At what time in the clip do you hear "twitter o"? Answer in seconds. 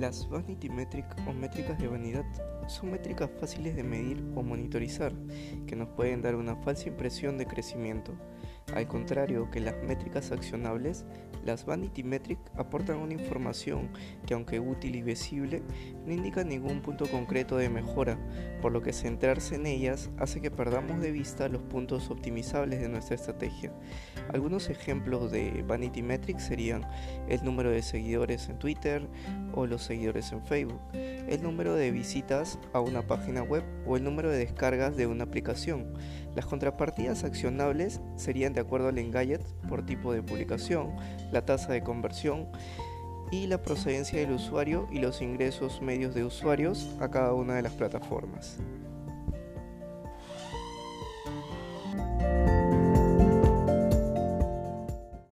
28.58-29.66